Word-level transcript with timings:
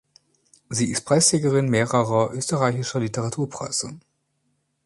Sie 0.67 0.89
ist 0.89 1.05
Preisträgerin 1.05 1.69
mehrerer 1.69 2.31
österreichischer 2.33 2.99
Literaturpreise. 2.99 3.99